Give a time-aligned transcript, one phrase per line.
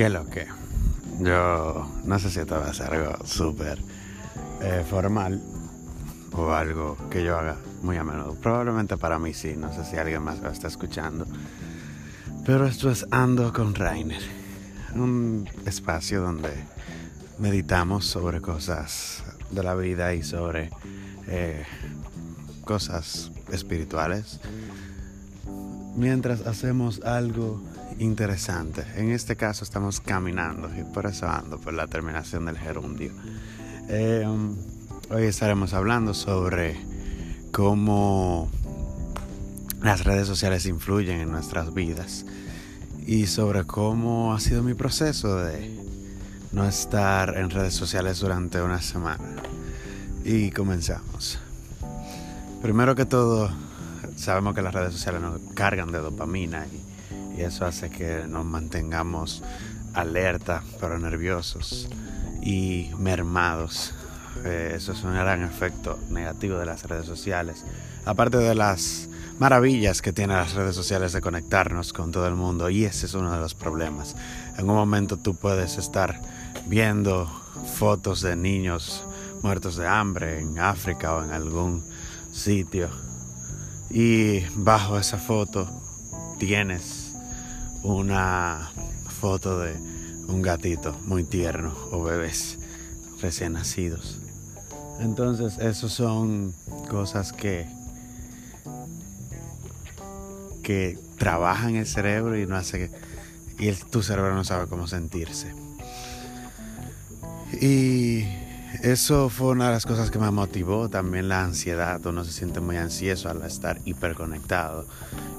[0.00, 0.46] ¿Qué lo que?
[1.18, 3.78] Yo no sé si esto va a ser algo súper
[4.62, 5.42] eh, formal
[6.32, 8.34] o algo que yo haga muy a menudo.
[8.36, 11.26] Probablemente para mí sí, no sé si alguien más lo está escuchando.
[12.46, 14.22] Pero esto es Ando con Rainer,
[14.94, 16.54] un espacio donde
[17.38, 20.70] meditamos sobre cosas de la vida y sobre
[21.26, 21.66] eh,
[22.64, 24.40] cosas espirituales
[25.96, 27.60] mientras hacemos algo
[28.00, 28.84] interesante.
[28.96, 33.12] En este caso estamos caminando y por eso ando por la terminación del gerundio.
[33.88, 34.26] Eh,
[35.10, 36.80] hoy estaremos hablando sobre
[37.52, 38.50] cómo
[39.82, 42.24] las redes sociales influyen en nuestras vidas
[43.06, 45.78] y sobre cómo ha sido mi proceso de
[46.52, 49.36] no estar en redes sociales durante una semana.
[50.24, 51.38] Y comenzamos.
[52.62, 53.50] Primero que todo,
[54.16, 56.89] sabemos que las redes sociales nos cargan de dopamina y,
[57.40, 59.42] eso hace que nos mantengamos
[59.94, 61.88] alerta pero nerviosos
[62.42, 63.92] y mermados.
[64.44, 67.64] Eh, eso es un gran efecto negativo de las redes sociales.
[68.04, 72.70] Aparte de las maravillas que tienen las redes sociales de conectarnos con todo el mundo
[72.70, 74.16] y ese es uno de los problemas.
[74.56, 76.20] En un momento tú puedes estar
[76.66, 77.26] viendo
[77.78, 79.04] fotos de niños
[79.42, 81.84] muertos de hambre en África o en algún
[82.32, 82.90] sitio
[83.90, 85.68] y bajo esa foto
[86.38, 87.09] tienes
[87.82, 88.70] una
[89.08, 89.74] foto de
[90.28, 92.58] un gatito muy tierno o bebés
[93.20, 94.18] recién nacidos.
[95.00, 96.54] Entonces, esos son
[96.88, 97.68] cosas que
[100.62, 102.90] que trabajan el cerebro y no hace
[103.58, 105.52] que, y tu cerebro no sabe cómo sentirse.
[107.60, 108.24] Y
[108.82, 112.60] eso fue una de las cosas que me motivó, también la ansiedad, uno se siente
[112.60, 114.86] muy ansioso al estar hiperconectado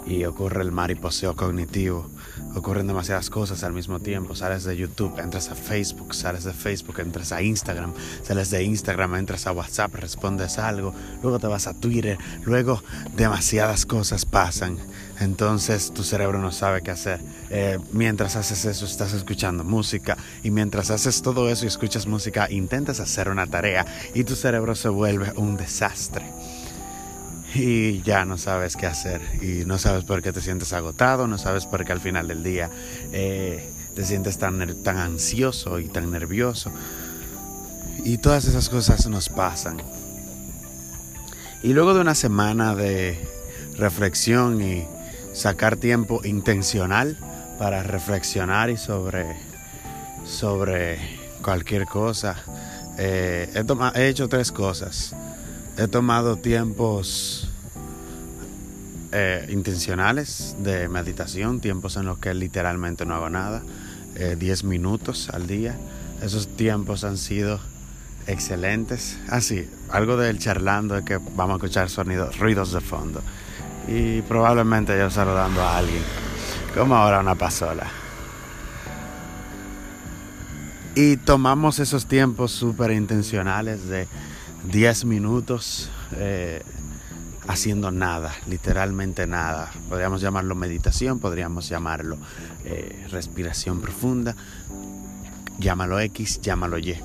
[0.06, 2.09] y ocurre el mariposeo cognitivo,
[2.56, 7.00] ocurren demasiadas cosas al mismo tiempo, sales de YouTube, entras a Facebook, sales de Facebook,
[7.00, 11.73] entras a Instagram, sales de Instagram, entras a WhatsApp, respondes algo, luego te vas a
[11.73, 12.83] Twitter, luego
[13.16, 14.77] demasiadas cosas pasan,
[15.22, 17.22] entonces tu cerebro no sabe qué hacer.
[17.51, 20.17] Eh, mientras haces eso estás escuchando música.
[20.41, 24.75] Y mientras haces todo eso y escuchas música intentas hacer una tarea y tu cerebro
[24.75, 26.25] se vuelve un desastre
[27.53, 31.37] y ya no sabes qué hacer y no sabes por qué te sientes agotado, no
[31.37, 32.69] sabes por qué al final del día
[33.11, 36.71] eh, te sientes tan, tan ansioso y tan nervioso.
[38.03, 39.81] Y todas esas cosas nos pasan.
[41.61, 43.19] Y luego de una semana de
[43.77, 44.88] reflexión y
[45.33, 47.17] sacar tiempo intencional
[47.59, 49.35] para reflexionar y sobre,
[50.25, 50.99] sobre
[51.43, 52.38] cualquier cosa,
[52.97, 55.16] eh, he, he hecho tres cosas.
[55.78, 57.50] He tomado tiempos
[59.13, 63.62] eh, intencionales de meditación, tiempos en los que literalmente no hago nada,
[64.16, 65.78] 10 eh, minutos al día.
[66.22, 67.59] Esos tiempos han sido
[68.28, 69.18] excelentes.
[69.28, 73.22] Así, ah, algo del charlando es que vamos a escuchar sonidos, ruidos de fondo.
[73.88, 76.03] Y probablemente yo saludando a alguien,
[76.74, 77.88] como ahora una pasola.
[80.96, 84.07] Y tomamos esos tiempos súper intencionales de
[84.72, 85.90] 10 minutos.
[86.13, 86.62] Eh,
[87.47, 89.72] haciendo nada, literalmente nada.
[89.90, 92.18] Podríamos llamarlo meditación, podríamos llamarlo
[92.66, 94.35] eh, respiración profunda,
[95.59, 96.96] llámalo X, llámalo Y.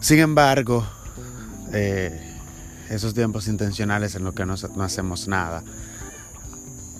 [0.00, 0.86] Sin embargo,
[1.72, 2.36] eh,
[2.88, 5.62] esos tiempos intencionales en los que no, hacemos nada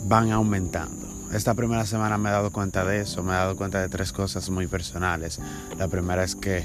[0.04, 1.07] van aumentando.
[1.32, 4.12] Esta primera semana me he dado cuenta de eso, me he dado cuenta de tres
[4.12, 5.38] cosas muy personales.
[5.76, 6.64] La primera es que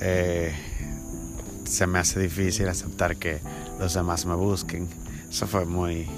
[0.00, 0.54] eh,
[1.64, 3.40] se me hace difícil aceptar que
[3.80, 4.88] los demás me busquen.
[5.28, 6.08] Eso fue muy...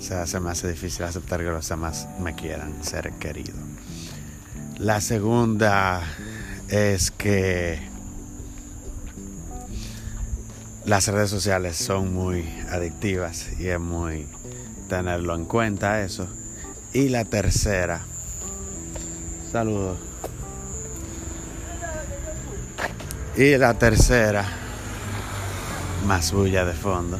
[0.00, 3.54] Se me hace difícil aceptar que los demás me quieran ser querido.
[4.78, 6.02] La segunda
[6.68, 7.80] es que
[10.84, 14.28] las redes sociales son muy adictivas y es muy
[14.88, 16.28] tenerlo en cuenta eso.
[16.96, 18.00] Y la tercera,
[19.52, 19.98] saludos.
[23.36, 24.46] Y la tercera,
[26.06, 27.18] más bulla de fondo.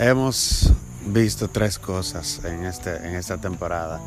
[0.00, 0.72] Hemos
[1.06, 4.00] visto tres cosas en, este, en esta temporada.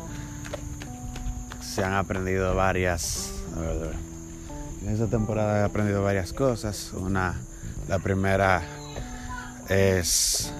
[1.62, 3.30] Se han aprendido varias.
[4.82, 6.92] En esta temporada he aprendido varias cosas.
[6.92, 7.40] Una,
[7.88, 8.62] la primera
[9.70, 10.52] es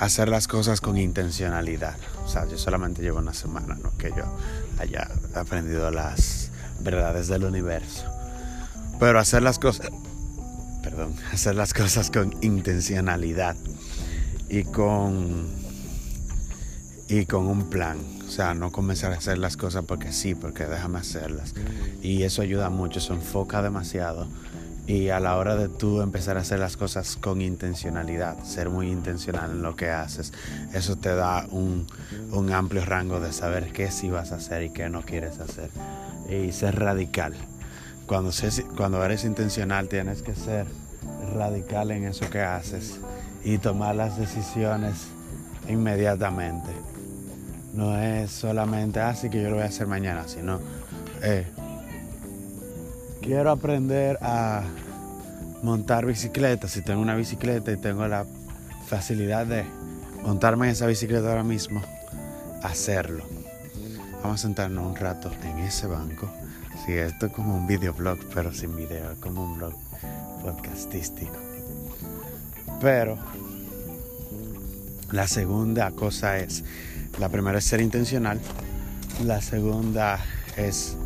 [0.00, 1.96] hacer las cosas con intencionalidad.
[2.24, 4.24] O sea, yo solamente llevo una semana, no que yo
[4.78, 6.50] haya aprendido las
[6.80, 8.04] verdades del universo.
[9.00, 9.90] Pero hacer las cosas,
[10.82, 13.56] perdón, hacer las cosas con intencionalidad
[14.48, 15.48] y con
[17.08, 17.98] y con un plan.
[18.26, 21.54] O sea, no comenzar a hacer las cosas porque sí, porque déjame hacerlas.
[22.02, 24.28] Y eso ayuda mucho, eso enfoca demasiado.
[24.86, 28.90] Y a la hora de tú empezar a hacer las cosas con intencionalidad, ser muy
[28.90, 30.32] intencional en lo que haces,
[30.74, 31.86] eso te da un,
[32.32, 35.70] un amplio rango de saber qué sí vas a hacer y qué no quieres hacer.
[36.28, 37.34] Y ser radical.
[38.06, 40.66] Cuando, eres intencional tienes que ser
[41.34, 42.98] radical en eso que haces
[43.42, 45.06] y tomar las decisiones
[45.68, 46.68] inmediatamente.
[47.72, 50.60] No es solamente así ah, que yo lo voy a hacer mañana, sino
[51.22, 51.46] eh,
[53.24, 54.62] quiero aprender a
[55.62, 56.68] montar bicicleta.
[56.68, 58.26] Si tengo una bicicleta y tengo la
[58.86, 59.64] facilidad de
[60.22, 61.82] montarme en esa bicicleta ahora mismo,
[62.62, 63.24] hacerlo.
[64.22, 66.30] Vamos a sentarnos un rato en ese banco.
[66.84, 69.74] Sí, esto es como un videoblog, pero sin video, como un blog
[70.42, 71.36] podcastístico.
[72.80, 73.16] Pero
[75.12, 76.62] la segunda cosa es,
[77.18, 78.38] la primera es ser intencional,
[79.24, 80.18] la segunda
[80.56, 80.96] es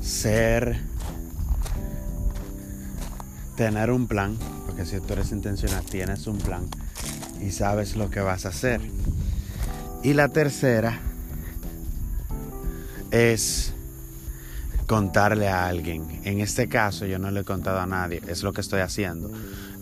[0.00, 0.80] ser,
[3.56, 4.36] tener un plan,
[4.66, 6.66] porque si tú eres intencional tienes un plan
[7.40, 8.80] y sabes lo que vas a hacer.
[10.02, 11.00] Y la tercera
[13.10, 13.72] es
[14.86, 16.20] contarle a alguien.
[16.24, 19.30] En este caso yo no le he contado a nadie, es lo que estoy haciendo.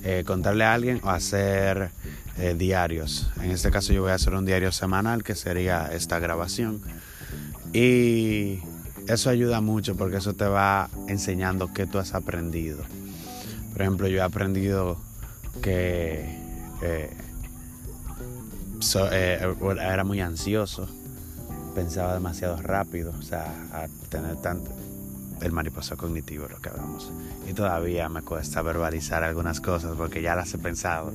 [0.03, 1.91] Eh, contarle a alguien o hacer
[2.39, 3.31] eh, diarios.
[3.41, 6.81] En este caso yo voy a hacer un diario semanal que sería esta grabación.
[7.73, 8.61] Y
[9.09, 12.85] eso ayuda mucho porque eso te va enseñando qué tú has aprendido.
[13.75, 14.97] Por ejemplo, yo he aprendido
[15.61, 16.39] que
[16.81, 17.11] eh,
[19.81, 20.89] era muy ansioso,
[21.75, 24.71] pensaba demasiado rápido, o sea, a tener tanto,
[25.43, 27.11] el mariposa cognitivo, lo que hablamos.
[27.51, 31.13] Y todavía me cuesta verbalizar algunas cosas porque ya las he pensado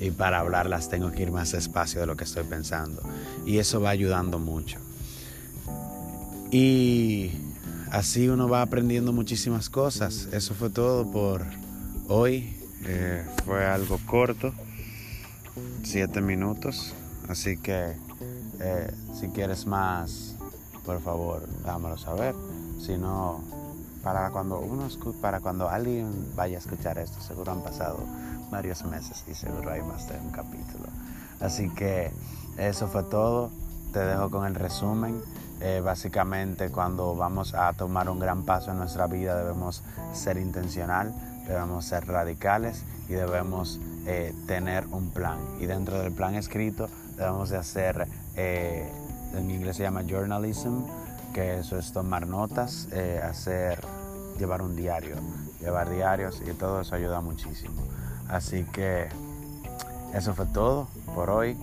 [0.00, 3.02] y para hablarlas tengo que ir más despacio de lo que estoy pensando.
[3.46, 4.80] Y eso va ayudando mucho.
[6.50, 7.30] Y
[7.92, 10.28] así uno va aprendiendo muchísimas cosas.
[10.32, 11.46] Eso fue todo por
[12.10, 12.56] hoy.
[12.86, 14.52] Eh, fue algo corto,
[15.84, 16.94] siete minutos.
[17.28, 17.94] Así que
[18.60, 20.34] eh, si quieres más,
[20.84, 22.34] por favor, dámelo saber.
[22.80, 23.42] Si no,
[24.02, 24.88] para cuando uno
[25.20, 27.98] para cuando alguien vaya a escuchar esto, seguro han pasado
[28.50, 30.88] varios meses y seguro hay más de un capítulo.
[31.40, 32.10] Así que
[32.56, 33.50] eso fue todo.
[33.92, 35.20] Te dejo con el resumen.
[35.60, 39.82] Eh, básicamente cuando vamos a tomar un gran paso en nuestra vida debemos
[40.14, 41.12] ser intencional,
[41.50, 45.38] debemos ser radicales y debemos eh, tener un plan.
[45.58, 48.06] Y dentro del plan escrito debemos de hacer,
[48.36, 48.88] eh,
[49.34, 50.84] en inglés se llama journalism,
[51.34, 53.80] que eso es tomar notas, eh, hacer,
[54.38, 55.16] llevar un diario,
[55.60, 57.82] llevar diarios y todo eso ayuda muchísimo.
[58.28, 59.08] Así que
[60.14, 61.58] eso fue todo por hoy.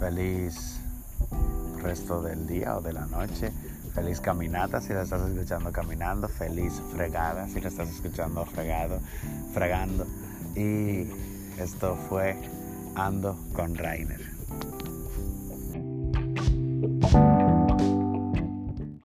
[0.00, 0.80] Feliz
[1.82, 3.52] resto del día o de la noche.
[3.94, 6.28] Feliz caminata si la estás escuchando caminando.
[6.28, 9.00] Feliz fregada si la estás escuchando fregado,
[9.52, 10.06] fregando.
[10.56, 11.08] Y
[11.58, 12.36] esto fue
[12.94, 14.31] Ando con Rainer.